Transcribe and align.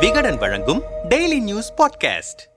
விகடன் 0.00 0.36
வழங்கும் 0.36 0.82
daily 1.08 1.40
news 1.40 1.72
podcast 1.76 2.54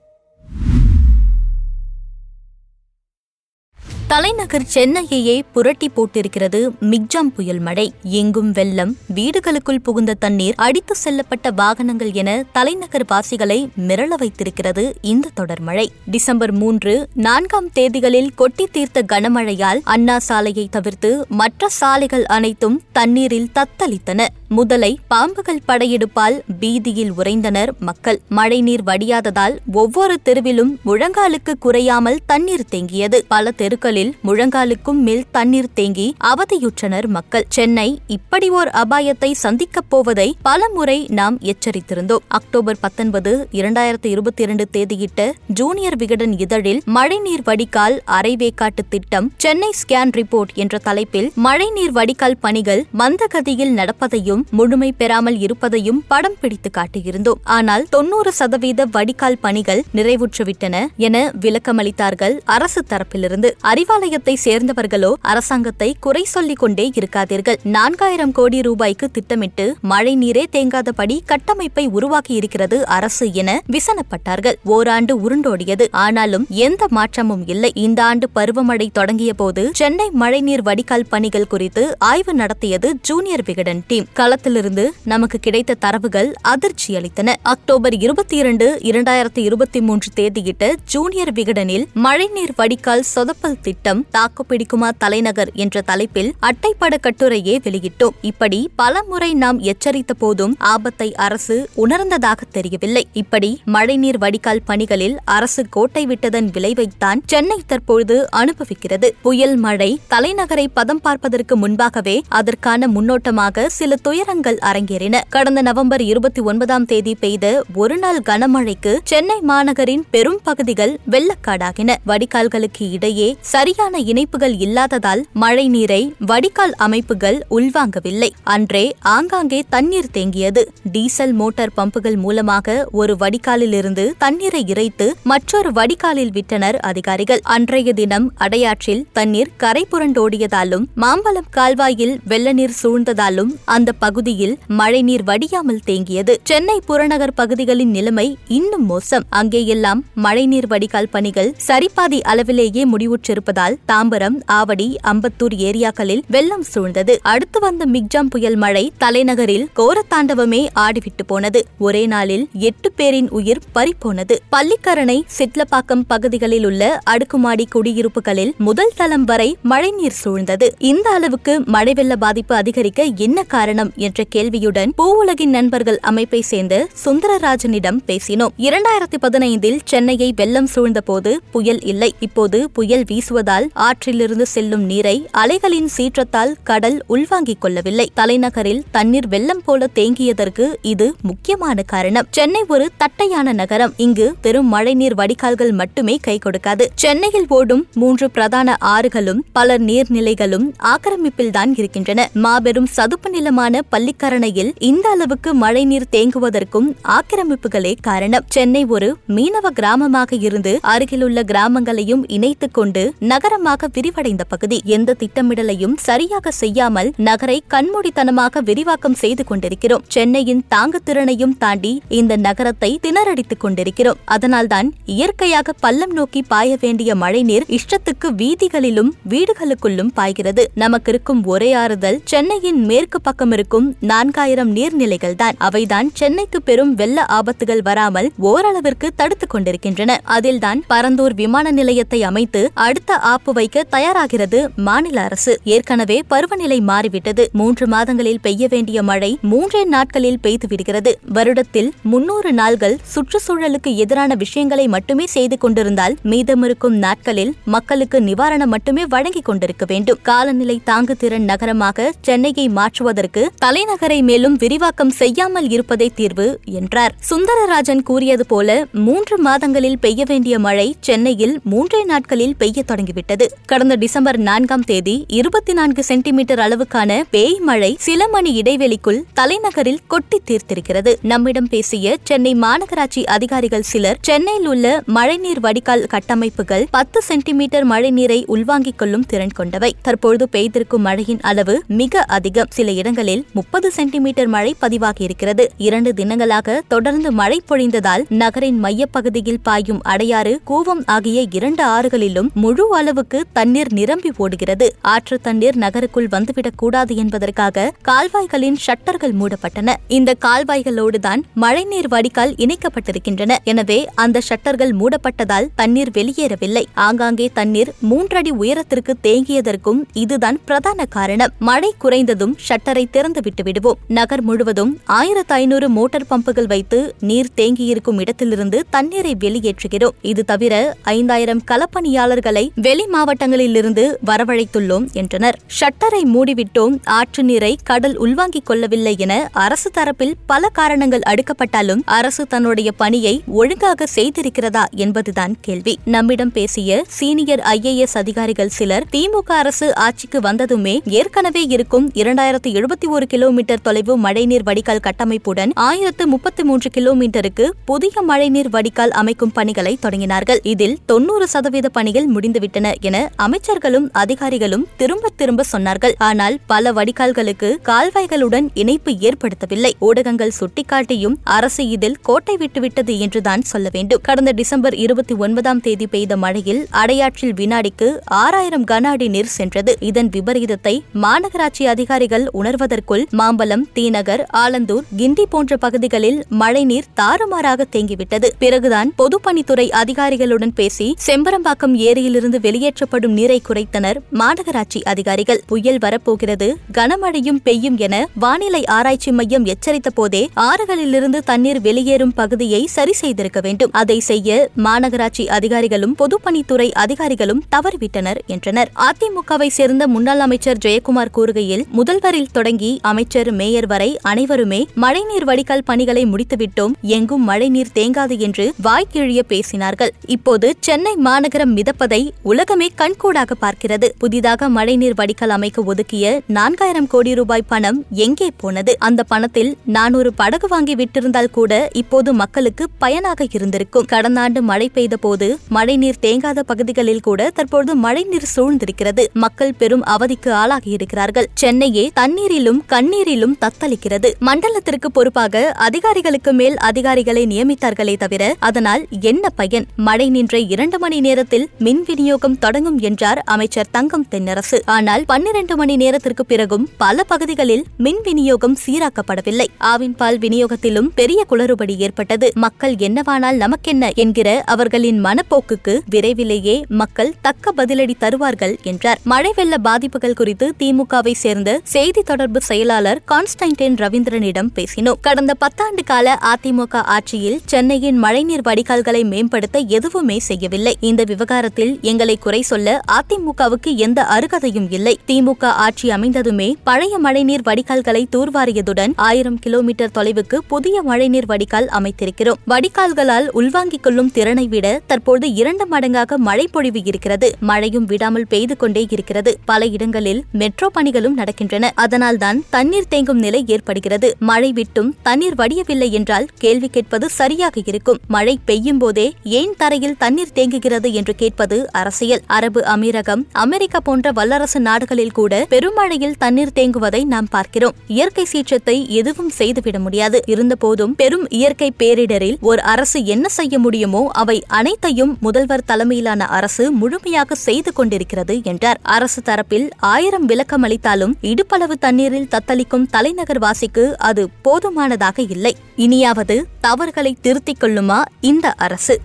தலைநகர் 4.06 4.62
சென்னையையே 4.74 5.42
புரட்டி 5.52 5.90
போட்டிருக்கிறது 5.96 6.68
மிக்ஜாம் 6.80 7.28
புயல் 7.34 7.58
மழை. 7.58 7.92
எங்கும் 8.02 8.52
வெள்ளம் 8.52 8.96
வீடுகளுக்குள் 9.14 9.78
புகுந்த 9.82 10.14
தண்ணீர் 10.14 10.54
அடித்து 10.56 10.94
செல்லப்பட்ட 11.04 11.54
வாகனங்கள் 11.56 12.12
என 12.12 12.44
தலைநகர் 12.52 13.04
வாசிகளை 13.06 13.68
மிரள 13.76 14.08
வைத்திருக்கிறது 14.08 14.94
இந்த 15.00 15.30
தொடர் 15.34 15.60
மழை. 15.60 15.92
டிசம்பர் 16.06 16.52
மூன்று 16.52 17.08
நான்காம் 17.14 17.68
தேதிகளில் 17.68 18.34
கொட்டி 18.34 18.66
தீர்த்த 18.66 19.02
கனமழையால் 19.12 19.80
அண்ணா 19.84 20.18
சாலையை 20.18 20.68
தவிர்த்து 20.70 21.24
மற்ற 21.28 21.68
சாலைகள் 21.68 22.24
அனைத்தும் 22.24 22.82
தண்ணீரில் 22.92 23.50
தத்தளித்தன. 23.54 24.26
முதலை 24.52 24.98
பாம்புகள் 25.08 25.60
படையெடுப்பால் 25.68 26.36
பீதியில் 26.60 27.12
உறைந்தனர் 27.16 27.70
மக்கள். 27.78 28.20
மழைநீர் 28.28 28.82
வடியாததால் 28.82 29.56
ஒவ்வொரு 29.72 30.20
தெருவிலும் 30.24 30.72
முழங்காலுக்கு 30.86 31.52
குறையாமல் 31.58 32.18
தண்ணீர் 32.26 32.64
தேங்கியது. 32.70 33.18
பல 33.28 33.50
தெருக்களில் 33.50 34.14
முழங்காலுக்கும் 34.24 35.00
மேல் 35.00 35.24
தண்ணீர் 35.30 35.68
தேங்கி 35.74 36.14
அவதியுற்றனர் 36.24 37.06
மக்கள். 37.06 37.44
சென்னை 37.48 37.98
இப்படி 38.06 38.48
ஓர் 38.50 38.68
அபாயத்தை 38.68 39.30
சந்திக்கப் 39.32 39.86
போவதை 39.88 40.36
பல 40.42 40.68
முறை 40.68 41.06
நாம் 41.10 41.38
எச்சரித்திருந்தோம். 41.38 42.24
அக்டோபர் 42.28 42.80
பத்தொன்பது 42.80 43.48
இரண்டாயிரத்தி 43.52 44.06
இருபத்தி 44.06 44.42
இரண்டு 44.42 44.66
தேதியிட்ட 44.72 45.30
ஜூனியர் 45.46 45.96
விகடன் 45.96 46.38
இதழில் 46.38 46.82
மழைநீர் 46.84 47.42
வடிகால் 47.42 48.02
அரைவேக்காட்டு 48.06 48.84
திட்டம் 48.88 49.32
சென்னை 49.36 49.70
ஸ்கேன் 49.82 50.14
ரிப்போர்ட் 50.16 50.54
என்ற 50.54 50.78
தலைப்பில் 50.78 51.32
மழைநீர் 51.34 51.92
வடிகால் 51.92 52.38
பணிகள் 52.40 52.84
மந்தகதியில் 52.98 53.72
நடப்பதையும் 53.72 54.38
முழுமை 54.50 54.92
பெறாமல் 54.92 55.38
இருப்பதையும் 55.38 56.04
படம் 56.08 56.36
பிடித்து 56.40 56.70
காட்டியிருந்தோம். 56.78 57.40
ஆனால் 57.42 57.86
தொன்னூறு 57.90 58.32
சதவீத 58.32 58.86
வடிகால் 58.86 59.38
பணிகள் 59.40 59.82
நிறைவுற்றுவிட்டன 59.94 60.86
என 60.96 61.32
விளக்கமளித்தார்கள் 61.40 62.38
அரசு 62.44 62.82
தரப்பிலிருந்து. 62.88 63.50
அறிவாலயத்தை 63.62 64.36
சேர்ந்தவர்களோ 64.44 65.12
அரசாங்கத்தை 65.20 65.96
குறை 66.00 66.24
சொல்லிக் 66.24 66.58
கொண்டே 66.58 66.90
இருக்காதீர்கள். 66.94 67.58
நான்காயிரம் 67.64 68.32
கோடி 68.32 68.60
ரூபாய்க்கு 68.60 69.10
திட்டமிட்டு 69.10 69.76
மழை 69.80 70.16
நீரே 70.16 70.44
தேங்காதபடி 70.52 71.18
கட்டமைப்பை 71.24 71.86
உருவாக்கி 71.86 72.34
இருக்கிறது 72.34 72.86
அரசு 72.86 73.32
என 73.32 73.62
விசனப்பட்டார்கள். 73.72 74.58
ஓராண்டு 74.64 75.14
உருண்டோடியது. 75.20 75.86
ஆனாலும் 75.90 76.46
எந்த 76.48 76.86
மாற்றமும் 76.90 77.46
இல்லை. 77.46 77.70
இந்த 77.74 78.04
ஆண்டு 78.04 78.28
பருவமழை 78.34 78.88
தொடங்கிய 78.92 79.34
போது 79.34 79.70
சென்னை 79.72 80.10
மழைநீர் 80.10 80.62
வடிகால் 80.62 81.08
பணிகள் 81.08 81.46
குறித்து 81.46 81.96
ஆய்வு 81.98 82.34
நடத்தியது 82.34 82.94
ஜூனியர் 83.02 83.44
விகடன் 83.44 83.82
டீம். 83.86 84.06
களத்திலிருந்து 84.30 84.82
நமக்கு 85.04 85.38
கிடைத்த 85.38 85.74
தரவுகள் 85.74 86.28
அதிர்ச்சி 86.42 86.94
அளித்தன 86.94 87.34
அக்டோபர் 87.42 87.94
இருபத்தி 87.94 88.36
இரண்டு 88.36 88.66
இரண்டாயிரத்தி 88.82 89.38
இருபத்தி 89.38 89.80
மூன்று 89.80 90.08
தேதியிட்ட 90.16 90.64
ஜூனியர் 90.84 91.32
விகடனில் 91.32 91.86
மழைநீர் 91.94 92.52
வடிகால் 92.56 93.02
சொதப்பல் 93.14 93.56
திட்டம் 93.62 94.06
தாக்குப்பிடிக்குமா 94.12 94.90
தலைநகர் 94.98 95.50
என்ற 95.54 95.80
தலைப்பில் 95.80 96.34
அட்டைப்பட 96.42 96.96
கட்டுரையே 97.02 97.56
வெளியிட்டோம். 97.64 98.14
இப்படி 98.20 98.70
பல 98.76 99.02
முறை 99.02 99.34
நாம் 99.34 99.58
எச்சரித்த 99.60 100.14
போதும் 100.18 100.54
ஆபத்தை 100.58 101.14
அரசு 101.14 101.68
உணர்ந்ததாக 101.74 102.44
தெரியவில்லை. 102.50 103.06
இப்படி 103.12 103.60
மழைநீர் 103.64 104.18
வடிகால் 104.18 104.62
பணிகளில் 104.66 105.18
அரசு 105.24 105.64
கோட்டை 105.70 106.06
விட்டதன் 106.06 106.50
விளைவைத்தான் 106.52 107.22
சென்னை 107.26 107.60
தற்பொழுது 107.66 108.30
அனுபவிக்கிறது. 108.30 109.14
புயல் 109.22 109.56
மழை 109.56 110.00
தலைநகரை 110.10 110.68
பதம் 110.74 111.00
பார்ப்பதற்கு 111.00 111.56
முன்பாகவே 111.56 112.22
அதற்கான 112.28 112.88
முன்னோட்டமாக 112.88 113.68
சில 113.80 113.96
துயரங்கள் 114.20 114.58
அரங்கேறின. 114.62 115.20
கடந்த 115.28 115.62
நவம்பர் 115.62 116.02
இருபத்தி 116.02 116.40
ஒன்பதாம் 116.40 116.84
தேதி 116.84 117.14
பெய்த 117.14 117.64
ஒருநாள் 117.74 118.18
கனமழைக்கு 118.26 118.98
சென்னை 119.04 119.40
மாநகரின் 119.40 120.02
பெரும் 120.10 120.40
பகுதிகள் 120.42 120.98
வெள்ளக்காடாகின. 121.10 121.94
வடிகால்களுக்கு 122.06 122.90
இடையே 122.90 123.36
சரியான 123.40 123.98
இணைப்புகள் 123.98 124.56
இல்லாததால் 124.56 125.26
மழை 125.32 125.68
நீரை 125.68 126.14
வடிகால் 126.26 126.74
அமைப்புகள் 126.76 127.46
உள்வாங்கவில்லை. 127.50 128.30
அன்றே 128.44 128.94
ஆங்காங்கே 129.00 129.64
தண்ணீர் 129.68 130.10
தேங்கியது. 130.12 130.64
டீசல் 130.92 131.32
மோட்டார் 131.32 131.72
பம்புகள் 131.76 132.16
மூலமாக 132.16 132.88
ஒரு 132.92 133.16
வடிகாலிலிருந்து 133.20 134.12
தண்ணீரை 134.18 134.64
இறைத்து 134.66 135.16
மற்றொரு 135.22 135.72
வடிகாலில் 135.72 136.32
விட்டனர் 136.32 136.76
அதிகாரிகள். 136.76 137.40
அன்றைய 137.42 137.92
தினம் 137.92 138.32
அடையாற்றில் 138.38 139.04
தண்ணீர் 139.12 139.50
கரை 139.56 139.86
புரண்டோடியதாலும் 139.92 140.86
மாம்பலம் 140.96 141.50
கால்வாயில் 141.50 142.20
வெள்ளநீர் 142.28 142.78
சூழ்ந்ததாலும் 142.82 143.54
அந்த 143.64 143.98
பகுதியில் 144.10 144.54
மழைநீர் 144.66 145.22
வடியாமல் 145.22 145.82
தேங்கியது. 145.86 146.34
சென்னை 146.42 146.80
புறநகர் 146.86 147.32
பகுதிகளின் 147.34 147.90
நிலைமை 147.90 148.36
இன்னும் 148.48 148.86
மோசம். 148.86 149.24
அங்கேயெல்லாம் 149.36 150.00
மழைநீர் 150.14 150.66
வடிகால் 150.66 151.08
பணிகள் 151.10 151.50
சரிபாதி 151.68 152.18
அளவிலேயே 152.22 152.84
முடிவுற்றிருப்பதால் 152.84 153.76
தாம்பரம் 153.88 154.36
ஆவடி 154.52 154.96
அம்பத்தூர் 155.02 155.56
ஏரியாக்களில் 155.68 156.22
வெள்ளம் 156.28 156.64
சூழ்ந்தது. 156.74 157.14
அடுத்து 157.22 157.60
வந்த 157.60 157.86
மிக்ஜாம் 157.86 158.30
புயல் 158.30 158.56
மழை 158.56 158.92
தலைநகரில் 158.98 159.66
கோரத்தாண்டவமே 159.76 160.62
ஆடிவிட்டு 160.78 161.26
போனது. 161.26 161.66
ஒரே 161.78 162.06
நாளில் 162.06 162.48
எட்டு 162.52 162.92
பேரின் 162.92 163.30
உயிர் 163.30 163.62
பறிப்போனது 163.74 164.36
பள்ளிக்கரணை 164.56 165.18
சிட்லப்பாக்கம் 165.38 166.04
பகுதிகளில் 166.08 166.64
உள்ள 166.64 167.00
அடுக்குமாடி 167.04 167.68
குடியிருப்புகளில் 167.74 168.52
முதல் 168.58 168.94
தளம் 168.96 169.24
வரை 169.24 169.56
மழைநீர் 169.62 170.20
சூழ்ந்தது. 170.24 170.68
இந்த 170.78 171.10
அளவுக்கு 171.10 171.62
மழை 171.66 171.92
வெள்ள 171.92 172.16
பாதிப்பு 172.16 172.54
அதிகரிக்க 172.54 173.02
என்ன 173.26 173.38
காரணம் 173.42 173.88
என்ற 174.00 174.24
கேள்வியுடன் 174.28 174.92
பூவுலகின் 174.98 175.54
நண்பர்கள் 175.56 175.98
அமைப்பை 175.98 176.40
சேர்ந்த 176.40 176.88
சுந்தரராஜனிடம் 177.04 177.98
பேசினோம். 178.06 178.54
இரண்டாயிரத்தி 178.58 179.16
பதினைந்தில் 179.22 179.78
சென்னையை 179.84 180.32
வெள்ளம் 180.36 180.68
சூழ்ந்தபோது 180.74 181.36
புயல் 181.50 181.80
இல்லை. 181.80 182.14
இப்போது 182.20 182.70
புயல் 182.70 183.04
வீசுவதால் 183.04 183.68
ஆற்றிலிருந்து 183.74 184.42
செல்லும் 184.42 184.82
நீரை 184.82 185.26
அலைகளின் 185.30 185.88
சீற்றத்தால் 185.96 186.54
கடல் 186.64 187.04
உள்வாங்கிக் 187.06 187.60
கொள்ளவில்லை. 187.60 188.10
தலைநகரில் 188.14 188.82
தண்ணீர் 188.90 189.28
வெள்ளம் 189.28 189.62
போல 189.64 189.88
தேங்கியதற்கு 189.94 190.66
இது 190.82 191.14
முக்கியமான 191.22 191.82
காரணம். 191.82 192.26
சென்னை 192.30 192.64
ஒரு 192.68 192.90
தட்டையான 192.96 193.52
நகரம். 193.52 193.92
இங்கு 193.96 194.34
பெரும் 194.40 194.66
மழைநீர் 194.66 195.14
வடிகால்கள் 195.14 195.72
மட்டுமே 195.72 196.18
கை 196.22 196.38
கொடுக்காது. 196.38 196.86
சென்னையில் 196.94 197.46
ஓடும் 197.48 197.86
மூன்று 197.94 198.30
பிரதான 198.30 198.76
ஆறுகளும் 198.84 199.38
பல 199.52 199.78
நீர்நிலைகளும் 199.78 200.72
ஆக்கிரமிப்பில்தான் 200.82 201.72
இருக்கின்றன. 201.76 202.30
மாபெரும் 202.34 202.86
சதுப்பு 202.86 203.30
நிலமான 203.30 203.79
பள்ளிக்கரணையில் 203.90 204.72
இந்த 204.78 205.08
அளவுக்கு 205.08 205.54
மழைநீர் 205.54 206.06
தேங்குவதற்கும் 206.12 206.88
ஆக்கிரமிப்புகளே 207.08 207.94
காரணம். 208.00 208.44
சென்னை 208.48 208.84
ஒரு 208.84 209.16
மீனவ 209.28 209.70
கிராமமாக 209.80 210.32
இருந்து 210.38 210.78
அருகிலுள்ள 210.82 211.42
கிராமங்களையும் 211.42 212.22
இணைத்துக் 212.26 212.74
கொண்டு 212.74 213.12
நகரமாக 213.18 213.88
விரிவடைந்த 213.94 214.40
பகுதி. 214.48 214.80
எந்த 214.84 215.16
திட்டமிடலையும் 215.18 215.96
சரியாக 215.96 216.50
செய்யாமல் 216.50 217.12
நகரை 217.16 217.62
கண்மூடித்தனமாக 217.70 218.62
விரிவாக்கம் 218.64 219.14
செய்து 219.14 219.44
கொண்டிருக்கிறோம். 219.44 220.02
சென்னையின் 220.08 220.62
தாங்குத்திறனையும் 220.74 221.56
தாண்டி 221.58 222.02
இந்த 222.08 222.36
நகரத்தை 222.36 222.98
திணறடித்துக் 223.02 223.60
கொண்டிருக்கிறோம். 223.60 224.16
அதனால்தான் 224.24 224.94
இயற்கையாக 225.04 225.72
பள்ளம் 225.72 226.12
நோக்கி 226.12 226.42
பாய 226.42 226.76
வேண்டிய 226.80 227.14
மழைநீர் 227.14 227.64
இஷ்டத்துக்கு 227.68 228.28
வீதிகளிலும் 228.36 229.12
வீடுகளுக்குள்ளும் 229.28 230.12
பாய்கிறது. 230.14 230.70
நமக்கு 230.74 231.12
இருக்கும் 231.12 231.44
ஒரே 231.44 231.72
ஆறுதல் 231.72 232.20
சென்னையின் 232.24 232.84
மேற்கு 232.84 233.20
பக்கம் 233.20 233.50
இருக்கும் 233.50 233.69
நான்காயிரம் 233.78 234.72
நீர்நிலைகள் 234.76 235.34
தான். 235.34 235.54
அவைதான் 235.60 236.08
சென்னைக்கு 236.12 236.62
பெரும் 236.62 236.94
வெள்ள 236.94 237.26
ஆபத்துகள் 237.28 237.82
வராமல் 237.82 238.30
ஓரளவிற்கு 238.38 239.10
தடுத்துக் 239.16 239.50
கொண்டிருக்கின்றன. 239.50 240.20
அதில்தான் 240.24 240.84
பரந்தூர் 240.88 241.34
விமான 241.34 241.70
நிலையத்தை 241.70 242.22
அமைத்து 242.22 242.70
அடுத்த 242.74 243.16
ஆப்பு 243.16 243.52
வைக்க 243.52 243.86
தயாராகிறது 243.92 244.66
மாநில 244.76 245.20
அரசு. 245.20 245.60
ஏற்கனவே 245.64 246.22
பருவநிலை 246.28 246.80
மாறிவிட்டது. 246.80 247.48
மூன்று 247.52 247.86
மாதங்களில் 247.86 248.40
பெய்ய 248.40 248.68
வேண்டிய 248.70 249.02
மழை 249.02 249.38
மூன்றே 249.42 249.84
நாட்களில் 249.84 250.40
பெய்து 250.40 250.68
விடுகிறது. 250.68 251.18
வருடத்தில் 251.34 251.90
முன்னூறு 252.02 252.52
நாள்கள் 252.52 252.98
சுற்றுச்சூழலுக்கு 253.14 253.94
எதிரான 253.94 254.34
விஷயங்களை 254.34 254.88
மட்டுமே 254.88 255.26
செய்து 255.26 255.58
கொண்டிருந்தால் 255.58 256.16
மீதமிருக்கும் 256.24 256.88
நாட்களில் 256.88 257.54
மக்களுக்கு 257.64 258.20
நிவாரணம் 258.20 258.68
மட்டுமே 258.68 259.06
வழங்கிக் 259.06 259.44
கொண்டிருக்க 259.44 259.84
வேண்டும். 259.88 260.18
காலநிலை 260.22 260.80
தாங்கு 260.86 261.10
திறன் 261.10 261.44
நகரமாக 261.44 262.12
சென்னையை 262.20 262.68
மாற்றுவதற்கு 262.68 263.50
தலைநகரை 263.64 264.22
மேலும் 264.22 264.56
விரிவாக்கம் 264.56 265.10
செய்யாமல் 265.10 265.68
இருப்பதே 265.68 266.10
தீர்வு 266.14 266.60
என்றார். 266.64 267.14
சுந்தரராஜன் 267.30 268.02
கூறியது 268.02 268.46
போல 268.46 268.86
மூன்று 268.92 269.38
மாதங்களில் 269.38 269.98
பெய்ய 269.98 270.24
வேண்டிய 270.24 270.58
மழை 270.58 270.96
சென்னையில் 271.00 271.60
மூன்றே 271.64 272.04
நாட்களில் 272.04 272.56
பெய்ய 272.56 272.82
தொடங்கிவிட்டது. 272.82 273.52
கடந்த 273.66 273.94
டிசம்பர் 273.94 274.38
நான்காம் 274.38 274.82
தேதி 274.82 275.24
இருபத்தி 275.28 275.72
நான்கு 275.72 276.04
சென்டிமீட்டர் 276.04 276.58
அளவுக்கான 276.58 277.22
பேய் 277.30 277.58
மழை 277.60 277.96
சில 277.98 278.28
மணி 278.28 278.62
இடைவெளிக்குள் 278.62 279.22
தலைநகரில் 279.34 279.98
கொட்டி 280.06 280.40
தீர்த்திருக்கிறது. 280.46 281.14
நம்மிடம் 281.22 281.68
பேசிய 281.68 282.16
சென்னை 282.24 282.54
மாநகராட்சி 282.54 283.24
அதிகாரிகள் 283.24 283.82
சிலர் 283.82 284.18
சென்னையில் 284.20 284.66
உள்ள 284.66 285.02
மழைநீர் 285.06 285.60
வடிகால் 285.60 286.06
கட்டமைப்புகள் 286.06 286.86
பத்து 286.90 287.22
சென்டிமீட்டர் 287.22 287.88
மழைநீரை 287.88 288.44
உள்வாங்கிக் 288.46 288.98
கொள்ளும் 288.98 289.26
திறன் 289.26 289.54
கொண்டவை. 289.54 289.94
தற்பொழுது 290.02 290.48
பெய்திருக்கும் 290.52 291.06
மழையின் 291.08 291.40
அளவு 291.40 291.82
மிக 291.86 292.20
அதிகம். 292.20 292.66
சில 292.70 292.92
இடங்களில் 292.92 293.48
முப்பது 293.52 293.90
சென்டிமீட்டர் 293.90 294.46
மழை 294.46 294.74
பதிவாகியிருக்கிறது. 294.80 295.66
இரண்டு 295.78 296.12
தினங்களாக 296.16 296.80
தொடர்ந்து 296.88 297.32
மழை 297.32 297.62
பொழிந்ததால் 297.68 298.24
நகரின் 298.28 298.84
மையப்பகுதியில் 298.84 299.58
பாயும் 299.62 300.02
அடையாறு 300.08 300.58
கூவம் 300.66 301.02
ஆகிய 301.06 301.46
இரண்டு 301.50 301.86
ஆறுகளிலும் 301.86 302.52
முழு 302.52 302.94
அளவுக்கு 302.94 303.46
தண்ணீர் 303.52 303.92
நிரம்பி 303.92 304.32
ஓடுகிறது. 304.36 304.94
ஆற்று 305.00 305.40
தண்ணீர் 305.40 305.76
நகருக்குள் 305.76 306.28
வந்துவிடக் 306.30 306.76
கூடாது 306.76 307.16
என்பதற்காக 307.16 307.92
கால்வாய்களின் 308.08 308.76
ஷட்டர்கள் 308.86 309.32
மூடப்பட்டன. 309.32 309.94
இந்த 310.08 310.34
கால்வாய்களோடுதான் 310.44 311.42
மழைநீர் 311.54 312.08
வடிகால் 312.08 312.54
இணைக்கப்பட்டிருக்கின்றன. 312.54 313.56
எனவே 313.64 314.08
அந்த 314.14 314.40
ஷட்டர்கள் 314.48 314.92
மூடப்பட்டதால் 314.92 315.68
தண்ணீர் 315.74 316.10
வெளியேறவில்லை. 316.10 316.84
ஆங்காங்கே 316.94 317.50
தண்ணீர் 317.54 317.92
மூன்றடி 318.00 318.50
உயரத்திற்கு 318.50 319.16
தேங்கியதற்கும் 319.22 320.02
இதுதான் 320.12 320.58
பிரதான 320.64 321.04
காரணம். 321.04 321.50
மழை 321.58 321.94
குறைந்ததும் 322.02 322.54
ஷட்டரை 322.68 323.10
திறந்து 323.10 323.39
விட்டு 323.40 323.62
விடுவோம் 323.62 323.98
நகர் 324.08 324.42
முழுவதும் 324.42 325.00
ஆயிரத்து 325.04 325.54
ஐநூறு 325.54 325.88
மோட்டார் 325.88 326.26
பம்புகள் 326.30 326.66
வைத்து 326.66 327.14
நீர் 327.20 327.48
தேங்கியிருக்கும் 327.56 328.20
இடத்திலிருந்து 328.20 328.86
தண்ணீரை 328.90 329.36
வெளியேற்றுகிறோம். 329.40 330.16
இது 330.22 330.44
தவிர 330.44 330.96
ஐந்தாயிரம் 331.02 331.62
களப்பணியாளர்களை 331.70 332.68
வெளி 332.74 333.06
மாவட்டங்களிலிருந்து 333.12 334.04
வரவழைத்துள்ளோம் 334.26 335.12
என்றனர். 335.12 335.58
ஷட்டரை 335.80 336.22
மூடிவிட்டோம். 336.24 336.98
ஆற்று 337.04 337.42
நீரை 337.42 337.78
கடல் 337.84 338.16
உள்வாங்கிக் 338.16 338.66
கொள்ளவில்லை 338.66 339.14
என 339.18 339.48
அரசு 339.52 339.90
தரப்பில் 339.94 340.32
பல 340.46 340.68
காரணங்கள் 340.68 341.20
அடுக்கப்பட்டாலும் 341.26 342.00
அரசு 342.04 342.46
தன்னுடைய 342.46 342.92
பணியை 342.92 343.42
ஒழுங்காக 343.46 344.06
செய்திருக்கிறதா 344.14 344.84
என்பதுதான் 344.90 345.56
கேள்வி. 345.60 345.98
நம்மிடம் 346.04 346.52
பேசிய 346.52 347.04
சீனியர் 347.08 347.58
ஐஏஎஸ் 347.58 348.14
அதிகாரிகள் 348.14 348.68
சிலர் 348.68 349.04
திமுக 349.12 349.52
அரசு 349.52 349.94
ஆட்சிக்கு 349.94 350.40
வந்ததுமே 350.40 351.00
ஏற்கனவே 351.04 351.62
இருக்கும் 351.62 352.10
இரண்டாயிரத்தி 352.14 352.68
எழுபத்தி 352.68 353.08
ஒரு 353.08 353.26
கிலோமீட்டர் 353.32 353.82
தொலைவு 353.82 354.14
மழைநீர் 354.16 354.64
வடிகால் 354.68 355.02
கட்டமைப்புடன் 355.06 355.72
ஆயிரத்து 355.74 356.24
முப்பத்தி 356.26 356.62
மூன்று 356.62 356.88
கிலோமீட்டருக்கு 356.94 357.64
புதிய 357.84 358.22
மழைநீர் 358.22 358.68
வடிகால் 358.68 359.12
அமைக்கும் 359.20 359.52
பணிகளை 359.52 359.98
தொடங்கினார்கள். 360.04 360.60
இதில் 360.62 360.96
தொன்னூறு 361.06 361.46
சதவீத 361.48 361.88
பணிகள் 361.88 362.26
முடிந்துவிட்டன 362.34 362.92
என 363.00 363.16
அமைச்சர்களும் 363.46 364.06
அதிகாரிகளும் 364.12 364.86
திரும்ப 364.96 365.30
திரும்ப 365.36 365.64
சொன்னார்கள். 365.72 366.14
ஆனால் 366.28 366.56
பல 366.66 366.92
வடிகால்களுக்கு 366.92 367.70
கால்வாய்களுடன் 367.90 368.66
இணைப்பு 368.74 369.12
ஏற்படுத்தவில்லை. 369.28 369.92
ஊடகங்கள் 369.98 370.56
சுட்டிக்காட்டியும் 370.60 371.36
அரசு 371.44 371.88
இதில் 371.88 372.18
கோட்டை 372.22 372.56
விட்டுவிட்டது 372.56 373.18
என்றுதான் 373.18 373.62
சொல்ல 373.62 373.88
வேண்டும். 373.92 374.22
கடந்த 374.22 374.52
டிசம்பர் 374.52 374.94
இருபத்தி 374.94 375.34
ஒன்பதாம் 375.34 375.80
தேதி 375.80 376.06
பெய்த 376.06 376.36
மழையில் 376.36 376.82
அடையாற்றில் 377.02 377.56
வினாடிக்கு 377.62 378.10
ஆறாயிரம் 378.24 378.84
கன 378.84 379.06
அடி 379.14 379.28
நீர் 379.28 379.54
சென்றது. 379.58 379.94
இதன் 380.00 380.32
விபரீதத்தை 380.36 380.96
மாநகராட்சி 381.22 381.86
அதிகாரிகள் 381.94 382.46
உணர்வதற்குள் 382.60 383.19
மாம்பலம் 383.28 383.82
தீநகர் 383.92 384.46
ஆலந்தூர் 384.52 385.02
கிண்டி 385.16 385.44
போன்ற 385.48 385.76
பகுதிகளில் 385.76 386.44
மழைநீர் 386.48 387.04
தாறுமாறாக 387.14 387.86
தேங்கிவிட்டது. 387.92 388.48
பிறகுதான் 388.58 389.12
பொதுப்பணித்துறை 389.18 389.90
அதிகாரிகளுடன் 389.90 390.74
பேசி 390.74 391.16
செம்பரம்பாக்கம் 391.26 391.94
ஏரியிலிருந்து 391.94 392.60
வெளியேற்றப்படும் 392.60 393.32
நீரை 393.32 393.62
குறைத்தனர் 393.68 394.16
மாநகராட்சி 394.32 395.02
அதிகாரிகள். 395.04 395.60
புயல் 395.66 395.98
வரப்போகிறது 395.98 396.76
கனமழையும் 396.92 397.58
பெய்யும் 397.62 397.96
என 397.96 398.28
வானிலை 398.34 398.86
ஆராய்ச்சி 398.86 399.30
மையம் 399.30 399.64
எச்சரித்த 399.64 400.10
போதே 400.14 400.48
ஆறுகளிலிருந்து 400.56 401.38
தண்ணீர் 401.44 401.80
வெளியேறும் 401.80 402.34
பகுதியை 402.34 402.86
சரி 402.86 403.12
செய்திருக்க 403.12 403.60
வேண்டும். 403.60 403.90
அதை 403.92 404.20
செய்ய 404.20 404.68
மாநகராட்சி 404.76 405.46
அதிகாரிகளும் 405.48 406.16
பொதுப்பணித்துறை 406.18 406.92
அதிகாரிகளும் 406.92 407.64
தவறிவிட்டனர் 407.76 408.38
என்றனர். 408.46 408.90
அதிமுகவை 408.94 409.68
சேர்ந்த 409.68 410.06
முன்னாள் 410.06 410.38
அமைச்சர் 410.38 410.78
ஜெயக்குமார் 410.84 411.30
கூறுகையில் 411.34 411.84
முதல்வரில் 411.96 412.46
தொடங்கி 412.52 413.00
அமைச்சர் 413.10 413.50
மேயர் 413.60 413.88
வரை 413.92 414.08
அனைவருமே 414.30 414.80
மழைநீர் 415.04 415.46
வடிகால் 415.50 415.84
பணிகளை 415.90 416.24
முடித்துவிட்டோம். 416.32 416.94
எங்கும் 417.16 417.44
மழைநீர் 417.50 417.94
தேங்காது 417.98 418.36
என்று 418.46 418.66
வாய்க்கிழிய 418.86 419.40
பேசினார்கள். 419.52 420.12
இப்போது 420.36 420.68
சென்னை 420.88 421.14
மாநகரம் 421.26 421.72
மிதப்பதை 421.76 422.20
உலகமே 422.50 422.88
கண்கூடாக 423.00 423.56
பார்க்கிறது. 423.64 424.08
புதிதாக 424.18 424.68
மழைநீர் 424.76 425.18
வடிகால் 425.20 425.54
அமைக்க 425.56 425.82
ஒதுக்கிய 425.92 426.34
நான்காயிரம் 426.58 427.08
கோடி 427.14 427.32
ரூபாய் 427.40 427.68
பணம் 427.72 427.98
எங்கே 428.26 428.48
போனது? 428.62 428.94
அந்த 429.08 429.20
பணத்தில் 429.32 429.70
நானூறு 429.96 430.32
படகு 430.40 430.68
வாங்கி 430.68 430.94
விட்டிருந்தால் 430.94 431.54
கூட 431.58 431.72
இப்போது 432.02 432.30
மக்களுக்கு 432.42 432.86
பயனாக 432.98 433.46
இருந்திருக்கும். 433.56 434.08
கடந்த 434.12 434.40
ஆண்டு 434.40 434.60
மழை 434.70 434.88
பெய்த 434.96 435.14
போது 435.24 435.46
மழைநீர் 435.76 436.22
தேங்காத 436.22 436.64
பகுதிகளில் 436.70 437.24
கூட 437.28 437.50
தற்போது 437.58 437.94
மழைநீர் 438.04 438.48
சூழ்ந்திருக்கிறது. 438.54 439.24
மக்கள் 439.44 439.76
பெரும் 439.80 440.04
அவதிக்கு 440.14 440.50
ஆளாகியிருக்கிறார்கள் 440.62 441.48
சென்னையே 441.62 442.04
தண்ணீரிலும் 442.20 442.80
கண்ணீரிலும் 442.92 443.54
தத்தளிக்கிறது. 443.60 444.28
மண்டலத்திற்கு 444.40 445.10
பொறுப்பாக 445.12 445.72
அதிகாரிகளுக்கு 445.72 446.52
மேல் 446.52 446.76
அதிகாரிகளை 446.76 447.46
நியமித்தார்களே 447.46 448.16
தவிர 448.16 448.54
அதனால் 448.58 449.06
என்ன 449.20 449.48
பயன்? 449.48 449.86
மழை 449.96 450.28
நின்ற 450.28 450.58
இரண்டு 450.58 450.98
மணி 450.98 451.20
நேரத்தில் 451.20 451.68
மின் 451.78 452.02
விநியோகம் 452.06 452.58
தொடங்கும் 452.58 452.98
என்றார் 452.98 453.42
அமைச்சர் 453.46 453.90
தங்கம் 453.90 454.26
தென்னரசு. 454.30 454.78
ஆனால் 454.84 455.24
பன்னிரண்டு 455.26 455.76
மணி 455.76 455.96
நேரத்திற்கு 455.96 456.46
பிறகும் 456.46 456.88
பல 456.96 457.22
பகுதிகளில் 457.22 457.84
மின் 457.96 458.20
விநியோகம் 458.22 458.76
சீராக்கப்படவில்லை. 458.86 459.66
ஆவின் 459.78 460.16
பால் 460.16 460.38
விநியோகத்திலும் 460.38 461.10
பெரிய 461.14 461.44
குளறுபடி 461.50 461.96
ஏற்பட்டது. 461.96 462.50
மக்கள் 462.54 462.94
என்னவானால் 462.94 463.56
நமக்கென்ன? 463.56 464.10
என்கிற 464.14 464.62
அவர்களின் 464.66 465.24
மனப்போக்குக்கு 465.24 466.00
விரைவிலேயே 466.10 466.84
மக்கள் 466.88 467.34
தக்க 467.42 467.72
பதிலடி 467.76 468.14
தருவார்கள் 468.18 468.76
என்றார். 468.82 469.18
மழை 469.24 469.52
வெள்ள 469.56 469.76
பாதிப்புகள் 469.78 470.34
குறித்து 470.34 470.72
திமுகவை 470.78 471.32
சேர்ந்த 471.32 471.80
செய்தி 471.82 472.22
தொடர்பு 472.22 472.60
செயலாளர் 472.80 473.22
கான்ஸ்டைன்டைன் 473.28 473.96
ரவீந்திரனிடம் 474.02 474.68
பேசினோம். 474.74 475.18
கடந்த 475.20 475.54
பத்தாண்டு 475.60 476.02
கால 476.04 476.38
அதிமுக 476.42 476.94
ஆட்சியில் 476.94 477.60
சென்னையின் 477.64 478.16
மழைநீர் 478.16 478.60
வடிகால்களை 478.60 479.24
மேம்படுத்த 479.24 479.78
எதுவுமே 479.78 480.38
செய்யவில்லை. 480.38 480.96
இந்த 481.00 481.24
விவகாரத்தில் 481.26 481.98
எங்களை 482.02 482.36
குறை 482.36 482.62
சொல்ல 482.62 483.00
அதிமுகவுக்கு 483.12 483.96
எந்த 483.96 484.22
அருகதையும் 484.22 484.86
இல்லை. 484.90 485.18
திமுக 485.26 485.64
ஆட்சி 485.64 486.10
அமைந்ததுமே 486.10 486.76
பழைய 486.84 487.18
மழைநீர் 487.18 487.60
வடிகால்களை 487.60 488.24
தூர்வாரியதுடன் 488.36 489.12
ஆயிரம் 489.16 489.58
கிலோமீட்டர் 489.58 490.14
தொலைவுக்கு 490.14 490.54
புதிய 490.68 491.02
மழைநீர் 491.02 491.46
வடிகால் 491.46 491.90
அமைத்திருக்கிறோம். 491.98 492.60
வடிகால்களால் 492.70 493.50
உள்வாங்கிக் 493.50 494.02
கொள்ளும் 494.02 494.32
திறனை 494.32 494.66
விட 494.68 495.00
தற்போது 495.06 495.52
இரண்டு 495.52 495.86
மடங்காக 495.86 496.36
மழை 496.36 496.68
பொழிவு 496.72 497.04
இருக்கிறது. 497.04 497.54
மழையும் 497.60 498.04
விடாமல் 498.04 498.46
பெய்து 498.46 498.76
கொண்டே 498.76 499.06
இருக்கிறது. 499.10 499.58
பல 499.64 499.86
இடங்களில் 499.86 500.42
மெட்ரோ 500.52 500.90
பணிகளும் 500.94 501.38
நடக்கின்றன. 501.38 501.90
அதனால்தான் 501.94 502.64
தண்ணீர் 502.70 503.08
தேங்கும் 503.10 503.40
நிலை 503.44 503.64
ஏற்படுகிறது. 503.66 504.28
மழை 504.38 504.72
விட்டும் 504.72 505.08
தண்ணீர் 505.22 505.54
வடியவில்லை 505.54 506.08
என்றால் 506.10 506.46
கேள்வி 506.58 506.88
கேட்பது 506.88 507.28
சரியாக 507.28 507.80
இருக்கும். 507.84 508.18
மழை 508.26 508.54
பெய்யும் 508.64 508.98
போதே 508.98 509.24
ஏன் 509.42 509.74
தரையில் 509.76 510.16
தண்ணீர் 510.18 510.52
தேங்குகிறது 510.54 511.12
என்று 511.12 511.34
கேட்பது 511.34 511.92
அரசியல். 511.92 512.42
அரபு 512.46 512.80
அமீரகம் 512.82 513.42
அமெரிக்கா 513.52 514.00
போன்ற 514.00 514.32
வல்லரசு 514.32 514.80
நாடுகளில் 514.80 515.32
கூட 515.32 515.66
பெருமழையில் 515.68 516.36
தண்ணீர் 516.38 516.74
தேங்குவதை 516.74 517.22
நாம் 517.24 517.48
பார்க்கிறோம். 517.50 517.96
இயற்கை 518.06 518.44
சீற்றத்தை 518.44 518.96
எதுவும் 519.10 519.50
செய்துவிட 519.50 519.98
முடியாது. 519.98 520.40
இருந்தபோதும் 520.46 521.14
பெரும் 521.14 521.46
இயற்கை 521.48 521.90
பேரிடரில் 521.98 522.58
ஒரு 522.60 522.82
அரசு 522.82 523.24
என்ன 523.24 523.48
செய்ய 523.48 523.78
முடியுமோ 523.78 524.22
அவை 524.32 524.58
அனைத்தையும் 524.66 525.36
முதல்வர் 525.40 525.84
தலைமையிலான 525.84 526.46
அரசு 526.46 526.92
முழுமையாக 526.92 527.54
செய்து 527.66 527.92
கொண்டிருக்கிறது 527.92 528.60
என்றார். 528.62 529.00
அரசு 529.02 529.42
தரப்பில் 529.44 529.88
ஆயிரம் 529.98 530.46
விளக்கம் 530.46 530.82
அளித்தாலும் 530.82 531.36
இடுப்பளவு 531.42 531.94
தண்ணீரில் 531.98 532.48
தத்தளிக்கும் 532.60 533.06
தலைநகர் 533.10 533.58
வாசிக்கு 533.58 534.18
அது 534.18 534.50
போதுமானதாக 534.50 535.42
இல்லை. 535.42 535.76
இனியாவது 535.96 536.66
தவறுகளை 536.80 537.36
திருத்திக் 537.40 537.76
கொள்ளுமா 537.80 538.22
இந்த 538.40 538.72
அரசு? 538.72 539.20